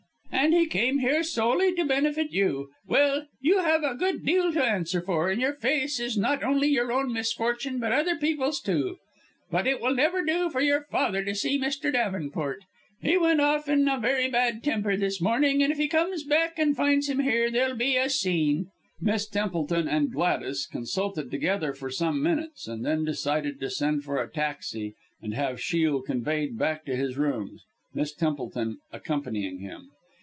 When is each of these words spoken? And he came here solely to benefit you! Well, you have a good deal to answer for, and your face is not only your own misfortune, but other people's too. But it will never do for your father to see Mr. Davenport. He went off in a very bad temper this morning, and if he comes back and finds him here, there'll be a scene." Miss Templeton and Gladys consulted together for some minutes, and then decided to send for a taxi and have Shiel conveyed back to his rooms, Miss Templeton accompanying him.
And 0.33 0.53
he 0.55 0.65
came 0.65 0.99
here 0.99 1.21
solely 1.23 1.71
to 1.75 1.85
benefit 1.85 2.31
you! 2.33 2.69
Well, 2.87 3.27
you 3.41 3.59
have 3.59 3.83
a 3.83 3.93
good 3.93 4.25
deal 4.25 4.51
to 4.53 4.63
answer 4.63 4.99
for, 4.99 5.29
and 5.29 5.39
your 5.39 5.53
face 5.53 5.99
is 5.99 6.17
not 6.17 6.43
only 6.43 6.67
your 6.67 6.91
own 6.91 7.13
misfortune, 7.13 7.79
but 7.79 7.91
other 7.91 8.15
people's 8.15 8.59
too. 8.59 8.97
But 9.51 9.67
it 9.67 9.79
will 9.79 9.93
never 9.93 10.25
do 10.25 10.49
for 10.49 10.59
your 10.59 10.85
father 10.89 11.23
to 11.25 11.35
see 11.35 11.59
Mr. 11.59 11.93
Davenport. 11.93 12.61
He 13.01 13.17
went 13.17 13.39
off 13.39 13.69
in 13.69 13.87
a 13.87 13.99
very 13.99 14.29
bad 14.31 14.63
temper 14.63 14.97
this 14.97 15.21
morning, 15.21 15.61
and 15.61 15.71
if 15.71 15.77
he 15.77 15.87
comes 15.87 16.23
back 16.23 16.57
and 16.57 16.75
finds 16.75 17.07
him 17.07 17.19
here, 17.19 17.51
there'll 17.51 17.75
be 17.77 17.95
a 17.95 18.09
scene." 18.09 18.71
Miss 18.99 19.27
Templeton 19.27 19.87
and 19.87 20.11
Gladys 20.11 20.65
consulted 20.65 21.29
together 21.29 21.71
for 21.71 21.91
some 21.91 22.21
minutes, 22.21 22.67
and 22.67 22.83
then 22.83 23.05
decided 23.05 23.59
to 23.59 23.69
send 23.69 24.03
for 24.03 24.19
a 24.19 24.29
taxi 24.31 24.95
and 25.21 25.35
have 25.35 25.61
Shiel 25.61 26.01
conveyed 26.01 26.57
back 26.57 26.83
to 26.85 26.95
his 26.95 27.15
rooms, 27.15 27.63
Miss 27.93 28.11
Templeton 28.11 28.77
accompanying 28.91 29.59
him. 29.59 29.91